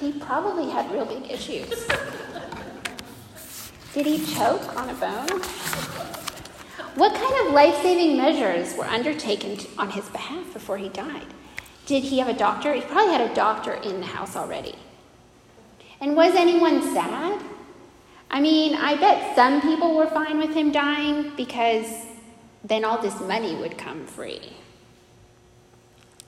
[0.00, 1.86] he probably had real big issues.
[3.94, 5.40] Did he choke on a bone?
[6.96, 11.26] What kind of life saving measures were undertaken on his behalf before he died?
[11.84, 12.72] Did he have a doctor?
[12.72, 14.74] He probably had a doctor in the house already.
[16.00, 17.42] And was anyone sad?
[18.30, 21.86] I mean, I bet some people were fine with him dying because
[22.64, 24.54] then all this money would come free.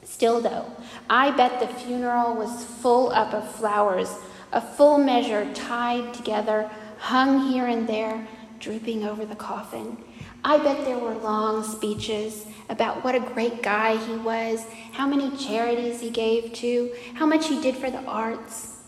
[0.05, 0.71] Still, though,
[1.09, 4.15] I bet the funeral was full up of flowers,
[4.53, 8.29] a full measure tied together, hung here and there,
[8.61, 9.97] drooping over the coffin.
[10.49, 15.37] I bet there were long speeches about what a great guy he was, how many
[15.37, 18.79] charities he gave to, how much he did for the arts.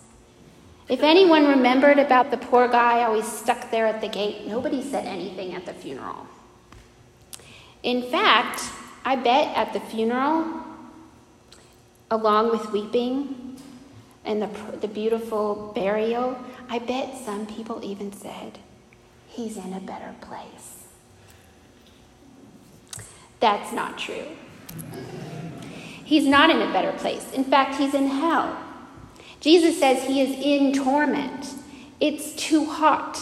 [0.88, 5.04] If anyone remembered about the poor guy always stuck there at the gate, nobody said
[5.04, 6.26] anything at the funeral.
[7.82, 8.62] In fact,
[9.04, 10.62] I bet at the funeral,
[12.11, 13.58] along with weeping
[14.24, 14.48] and the,
[14.80, 16.38] the beautiful burial,
[16.70, 18.61] I bet some people even said,
[19.28, 20.80] He's in a better place.
[23.41, 24.26] That's not true.
[26.05, 27.32] He's not in a better place.
[27.32, 28.59] In fact, he's in hell.
[29.41, 31.55] Jesus says he is in torment.
[32.01, 33.18] It's too hot.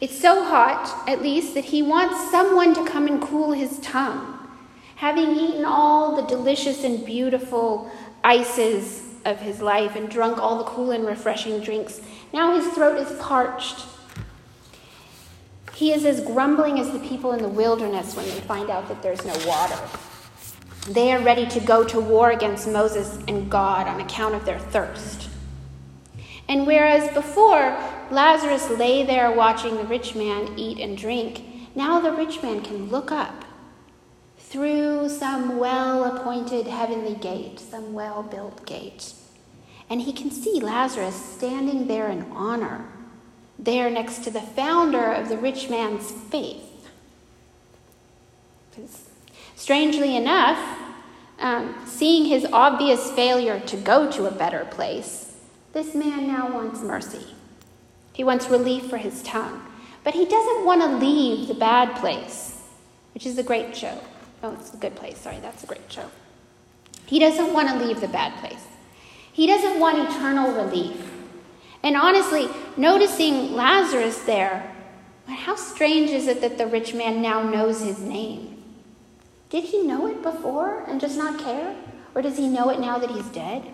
[0.00, 4.38] It's so hot, at least, that he wants someone to come and cool his tongue.
[4.96, 7.90] Having eaten all the delicious and beautiful
[8.22, 12.00] ices of his life and drunk all the cool and refreshing drinks,
[12.32, 13.86] now his throat is parched
[15.74, 19.02] he is as grumbling as the people in the wilderness when they find out that
[19.02, 19.78] there's no water.
[20.88, 24.58] They are ready to go to war against Moses and God on account of their
[24.58, 25.28] thirst.
[26.48, 27.76] And whereas before
[28.10, 31.42] Lazarus lay there watching the rich man eat and drink,
[31.74, 33.44] now the rich man can look up
[34.38, 39.14] through some well appointed heavenly gate, some well built gate,
[39.90, 42.86] and he can see Lazarus standing there in honor
[43.64, 46.70] there next to the founder of the rich man's faith.
[49.56, 50.78] Strangely enough,
[51.38, 55.36] um, seeing his obvious failure to go to a better place,
[55.72, 57.34] this man now wants mercy.
[58.12, 59.60] He wants relief for his tongue.
[60.04, 62.62] But he doesn't want to leave the bad place,
[63.14, 63.98] which is a great show.
[64.42, 65.18] Oh, it's a good place.
[65.18, 66.10] Sorry, that's a great show.
[67.06, 68.66] He doesn't want to leave the bad place.
[69.32, 71.13] He doesn't want eternal relief.
[71.84, 74.74] And honestly, noticing Lazarus there,
[75.26, 78.62] but how strange is it that the rich man now knows his name?
[79.50, 81.76] Did he know it before and just not care?
[82.14, 83.64] Or does he know it now that he's dead?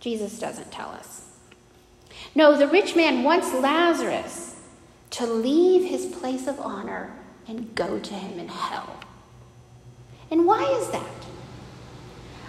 [0.00, 1.22] Jesus doesn't tell us.
[2.34, 4.56] No, the rich man wants Lazarus
[5.10, 7.14] to leave his place of honor
[7.46, 8.98] and go to him in hell.
[10.30, 11.06] And why is that?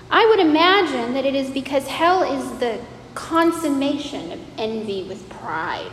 [0.09, 2.79] I would imagine that it is because hell is the
[3.17, 5.91] consummation of envy with pride.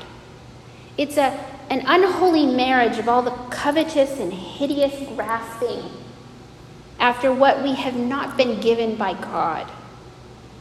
[0.98, 1.30] It's a,
[1.70, 5.90] an unholy marriage of all the covetous and hideous grasping
[7.00, 9.72] after what we have not been given by God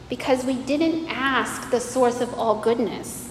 [0.08, 3.30] because we didn't ask the source of all goodness.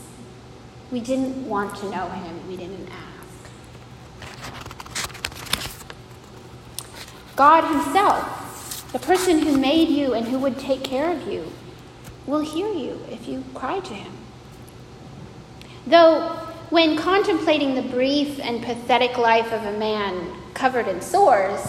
[0.92, 2.48] We didn't want to know him.
[2.48, 3.50] We didn't ask.
[7.36, 11.52] God Himself, the person who made you and who would take care of you,
[12.26, 14.12] will hear you if you cry to him.
[15.86, 16.30] Though,
[16.70, 21.62] when contemplating the brief and pathetic life of a man covered in sores,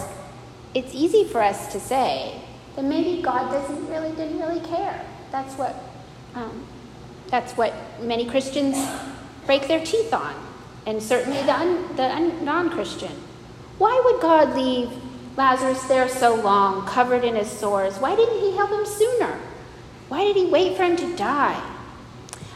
[0.73, 2.41] it's easy for us to say
[2.75, 5.05] that maybe God doesn't really didn't really care.
[5.31, 5.75] That's what
[6.33, 6.65] um,
[7.27, 8.77] that's what many Christians
[9.45, 10.33] break their teeth on,
[10.85, 13.11] and certainly the, un, the un, non-Christian.
[13.77, 14.89] Why would God leave
[15.37, 17.97] Lazarus there so long, covered in his sores?
[17.99, 19.39] Why didn't he help him sooner?
[20.07, 21.61] Why did he wait for him to die?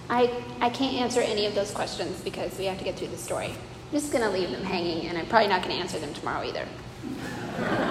[0.09, 3.17] I, I can't answer any of those questions because we have to get through the
[3.17, 3.47] story.
[3.47, 6.13] I'm just going to leave them hanging, and I'm probably not going to answer them
[6.13, 6.65] tomorrow either.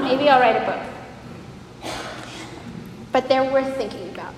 [0.03, 0.65] Maybe I'll write a
[1.83, 1.93] book.
[3.13, 4.35] But they're worth thinking about.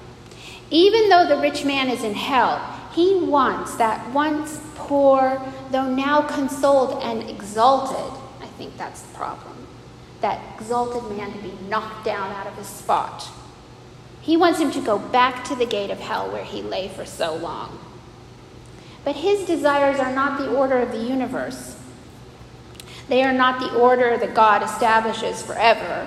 [0.71, 2.61] Even though the rich man is in hell,
[2.93, 5.41] he wants that once poor,
[5.71, 9.67] though now consoled and exalted, I think that's the problem,
[10.21, 13.29] that exalted man to be knocked down out of his spot
[14.21, 17.05] he wants him to go back to the gate of hell where he lay for
[17.05, 17.79] so long.
[19.05, 21.77] But his desires are not the order of the universe.
[23.09, 26.07] They are not the order that God establishes forever.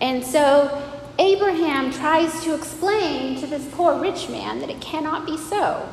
[0.00, 0.82] And so
[1.18, 5.88] Abraham tries to explain to this poor rich man that it cannot be so.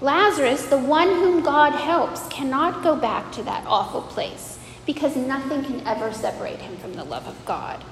[0.00, 5.64] Lazarus, the one whom God helps, cannot go back to that awful place because nothing
[5.64, 7.82] can ever separate him from the love of God.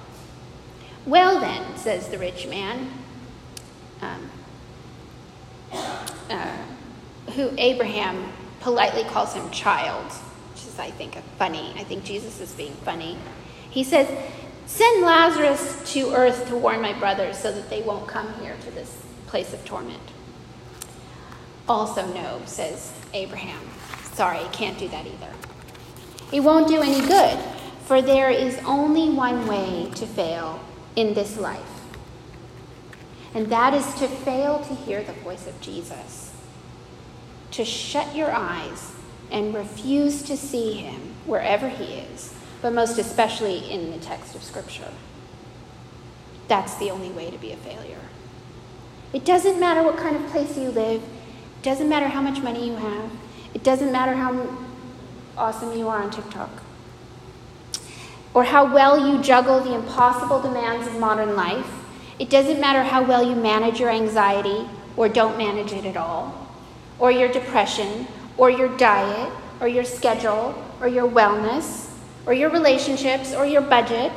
[1.07, 2.89] Well, then, says the rich man,
[4.01, 4.31] um,
[6.31, 6.57] uh,
[7.35, 10.13] who Abraham politely calls him child,
[10.53, 11.73] which is, I think, funny.
[11.77, 13.19] I think Jesus is being funny.
[13.71, 14.09] He says,
[14.67, 18.71] Send Lazarus to earth to warn my brothers so that they won't come here to
[18.71, 20.01] this place of torment.
[21.69, 23.61] Also, no, says Abraham.
[24.15, 25.33] Sorry, can't do that either.
[26.33, 27.39] It won't do any good,
[27.87, 30.61] for there is only one way to fail
[30.97, 31.61] in this life,
[33.35, 36.33] and that is to fail to hear the voice of Jesus,
[37.53, 38.93] to shut your eyes
[39.31, 44.43] and refuse to see him wherever he is, but most especially in the text of
[44.43, 44.93] Scripture.
[46.49, 48.01] That's the only way to be a failure.
[49.13, 52.67] It doesn't matter what kind of place you live, it doesn't matter how much money
[52.67, 53.11] you have,
[53.55, 54.47] it doesn't matter how
[55.37, 56.62] awesome you are on TikTok,
[58.35, 61.71] or how well you juggle the impossible demands of modern life.
[62.19, 64.67] It doesn't matter how well you manage your anxiety
[64.97, 66.49] or don't manage it at all,
[66.99, 68.07] or your depression,
[68.37, 71.91] or your diet, or your schedule, or your wellness,
[72.27, 74.13] or your relationships, or your budget.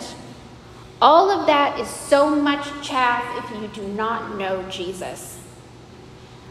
[1.02, 5.40] All of that is so much chaff if you do not know Jesus.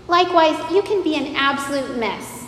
[0.09, 2.47] Likewise, you can be an absolute mess.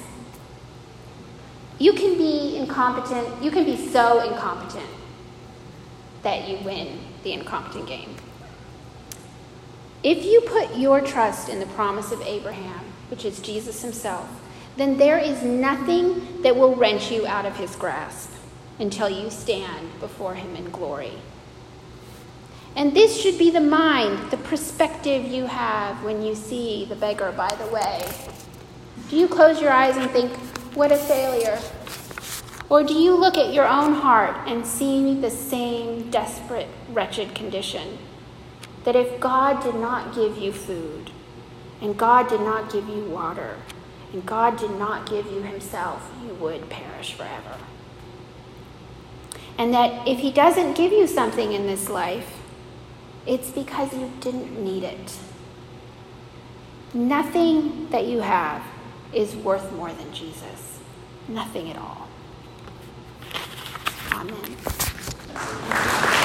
[1.79, 3.43] You can be incompetent.
[3.43, 4.87] You can be so incompetent
[6.23, 8.17] that you win the incompetent game.
[10.03, 14.29] If you put your trust in the promise of Abraham, which is Jesus himself,
[14.77, 18.31] then there is nothing that will wrench you out of his grasp
[18.79, 21.15] until you stand before him in glory.
[22.77, 27.33] And this should be the mind, the perspective you have when you see the beggar
[27.33, 28.05] by the way.
[29.09, 30.31] Do you close your eyes and think,
[30.75, 31.59] what a failure?
[32.69, 37.99] Or do you look at your own heart and see the same desperate, wretched condition?
[38.85, 41.11] That if God did not give you food,
[41.81, 43.57] and God did not give you water,
[44.13, 47.57] and God did not give you Himself, you would perish forever.
[49.59, 52.33] And that if He doesn't give you something in this life,
[53.27, 55.19] it's because you didn't need it.
[56.95, 58.63] Nothing that you have
[59.13, 60.79] is worth more than Jesus.
[61.29, 62.06] Nothing at all.
[64.19, 66.16] Amen.